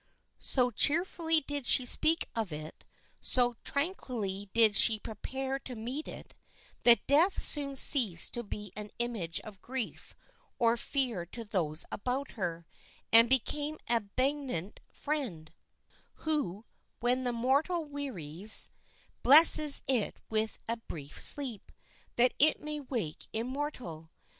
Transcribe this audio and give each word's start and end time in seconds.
So 0.39 0.71
cheerfully 0.71 1.41
did 1.41 1.67
she 1.67 1.85
speak 1.85 2.27
of 2.35 2.51
it, 2.51 2.85
so 3.21 3.53
tranquilly 3.63 4.49
did 4.51 4.75
she 4.75 4.97
prepare 4.97 5.59
to 5.59 5.75
meet 5.75 6.07
it, 6.07 6.33
that 6.81 7.05
death 7.05 7.39
soon 7.39 7.75
ceased 7.75 8.33
to 8.33 8.41
be 8.41 8.71
an 8.75 8.89
image 8.97 9.39
of 9.41 9.61
grief 9.61 10.15
or 10.57 10.75
fear 10.75 11.23
to 11.27 11.45
those 11.45 11.85
about 11.91 12.31
her, 12.31 12.65
and 13.13 13.29
became 13.29 13.77
a 13.87 14.01
benignant 14.01 14.79
friend, 14.91 15.53
who, 16.15 16.65
when 16.99 17.23
the 17.23 17.31
mortal 17.31 17.85
wearies, 17.85 18.71
blesses 19.21 19.83
it 19.87 20.17
with 20.31 20.59
a 20.67 20.77
brief 20.77 21.21
sleep, 21.21 21.71
that 22.15 22.33
it 22.39 22.59
may 22.59 22.79
wake 22.79 23.27
immortal. 23.33 24.09